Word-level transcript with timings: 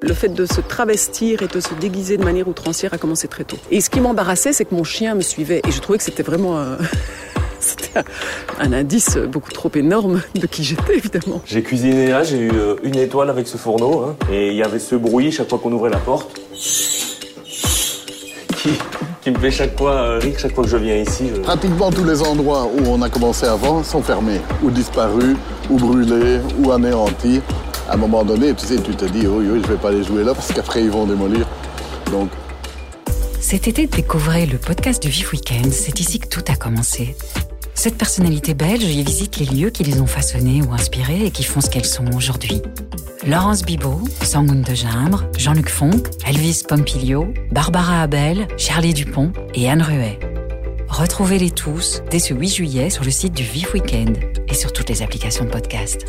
Le 0.00 0.14
fait 0.14 0.28
de 0.30 0.46
se 0.46 0.60
travestir 0.60 1.42
et 1.42 1.46
de 1.46 1.60
se 1.60 1.74
déguiser 1.74 2.16
de 2.16 2.24
manière 2.24 2.48
outrancière 2.48 2.92
a 2.92 2.98
commencé 2.98 3.28
très 3.28 3.44
tôt. 3.44 3.56
Et 3.70 3.80
ce 3.80 3.88
qui 3.88 4.00
m'embarrassait, 4.00 4.52
c'est 4.52 4.64
que 4.64 4.74
mon 4.74 4.82
chien 4.84 5.14
me 5.14 5.20
suivait. 5.20 5.62
Et 5.66 5.70
je 5.70 5.80
trouvais 5.80 5.98
que 5.98 6.04
c'était 6.04 6.24
vraiment... 6.24 6.58
un- 6.58 6.78
C'était 7.64 8.00
un- 8.00 8.02
un 8.58 8.72
indice 8.72 9.16
beaucoup 9.18 9.52
trop 9.52 9.70
énorme 9.76 10.20
de 10.34 10.48
qui 10.48 10.64
j'étais, 10.64 10.96
évidemment. 10.96 11.40
J'ai 11.46 11.62
cuisiné 11.62 12.08
là, 12.08 12.24
j'ai 12.24 12.38
eu 12.38 12.50
euh, 12.52 12.74
une 12.82 12.96
étoile 12.98 13.30
avec 13.30 13.46
ce 13.46 13.56
fourneau, 13.56 14.00
hein, 14.00 14.16
et 14.32 14.48
il 14.48 14.56
y 14.56 14.64
avait 14.64 14.80
ce 14.80 14.96
bruit 14.96 15.30
chaque 15.30 15.48
fois 15.48 15.60
qu'on 15.60 15.70
ouvrait 15.70 15.90
la 15.90 15.98
porte, 15.98 16.40
qui, 18.56 18.70
qui 19.22 19.30
me 19.30 19.38
fait 19.38 19.52
chaque 19.52 19.78
fois 19.78 19.92
euh, 19.92 20.18
rire, 20.18 20.34
chaque 20.38 20.54
fois 20.56 20.64
que 20.64 20.70
je 20.70 20.76
viens 20.76 20.96
ici. 20.96 21.28
je- 21.34 21.40
Pratiquement 21.40 21.92
tous 21.92 22.02
les 22.04 22.20
endroits 22.22 22.64
où 22.66 22.80
on 22.88 23.00
a 23.02 23.08
commencé 23.08 23.46
avant 23.46 23.84
sont 23.84 24.02
fermés, 24.02 24.40
ou 24.64 24.70
disparus, 24.70 25.36
ou 25.70 25.76
brûlés, 25.76 26.40
ou 26.58 26.72
anéantis. 26.72 27.40
À 27.92 27.94
un 27.96 27.98
moment 27.98 28.24
donné, 28.24 28.54
tu 28.54 28.78
te 28.78 29.04
dis, 29.04 29.26
oui, 29.26 29.48
oui, 29.50 29.60
je 29.62 29.70
vais 29.70 29.76
pas 29.76 29.90
les 29.90 30.02
jouer 30.02 30.24
là 30.24 30.32
parce 30.32 30.50
qu'après 30.50 30.82
ils 30.82 30.90
vont 30.90 31.04
démolir. 31.04 31.46
Donc, 32.10 32.30
Cet 33.38 33.68
été, 33.68 33.86
découvrez 33.86 34.46
le 34.46 34.56
podcast 34.56 35.02
du 35.02 35.10
Vif 35.10 35.30
Weekend. 35.32 35.70
C'est 35.70 36.00
ici 36.00 36.18
que 36.18 36.26
tout 36.26 36.42
a 36.48 36.56
commencé. 36.56 37.14
Cette 37.74 37.98
personnalité 37.98 38.54
belge 38.54 38.84
y 38.84 39.02
visite 39.04 39.36
les 39.36 39.44
lieux 39.44 39.68
qui 39.68 39.84
les 39.84 40.00
ont 40.00 40.06
façonnés 40.06 40.62
ou 40.62 40.72
inspirés 40.72 41.26
et 41.26 41.30
qui 41.30 41.44
font 41.44 41.60
ce 41.60 41.68
qu'elles 41.68 41.84
sont 41.84 42.06
aujourd'hui. 42.16 42.62
Laurence 43.26 43.62
Bibot, 43.62 44.00
Sangoun 44.22 44.62
de 44.62 44.74
Gimbre, 44.74 45.24
Jean-Luc 45.36 45.68
Fonck, 45.68 46.08
Elvis 46.26 46.62
Pompilio, 46.66 47.26
Barbara 47.50 48.00
Abel, 48.00 48.48
Charlie 48.56 48.94
Dupont 48.94 49.34
et 49.54 49.68
Anne 49.68 49.82
Ruet. 49.82 50.18
Retrouvez-les 50.88 51.50
tous 51.50 52.02
dès 52.10 52.20
ce 52.20 52.32
8 52.32 52.48
juillet 52.48 52.88
sur 52.88 53.04
le 53.04 53.10
site 53.10 53.34
du 53.34 53.42
Vif 53.42 53.74
Weekend 53.74 54.16
et 54.48 54.54
sur 54.54 54.72
toutes 54.72 54.88
les 54.88 55.02
applications 55.02 55.44
de 55.44 55.50
podcast. 55.50 56.06